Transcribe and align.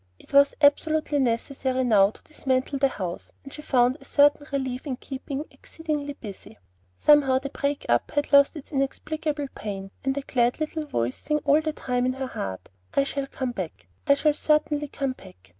It 0.17 0.33
was 0.33 0.55
absolutely 0.63 1.19
necessary 1.19 1.83
now 1.83 2.09
to 2.09 2.23
dismantle 2.23 2.79
the 2.79 2.87
house, 2.87 3.33
and 3.43 3.53
she 3.53 3.61
found 3.61 3.97
a 4.01 4.05
certain 4.05 4.47
relief 4.51 4.87
in 4.87 4.95
keeping 4.95 5.45
exceedingly 5.51 6.13
busy. 6.13 6.57
Somehow 6.97 7.37
the 7.37 7.49
break 7.49 7.85
up 7.87 8.09
had 8.09 8.33
lost 8.33 8.55
its 8.55 8.71
inexplicable 8.71 9.49
pain, 9.53 9.91
and 10.03 10.17
a 10.17 10.21
glad 10.21 10.59
little 10.59 10.87
voice 10.87 11.17
sang 11.17 11.37
all 11.45 11.61
the 11.61 11.71
time 11.73 12.07
at 12.07 12.15
her 12.19 12.25
heart, 12.25 12.69
"I 12.95 13.03
shall 13.03 13.27
come 13.27 13.51
back; 13.51 13.85
I 14.07 14.15
shall 14.15 14.33
certainly 14.33 14.87
come 14.87 15.11
back. 15.11 15.49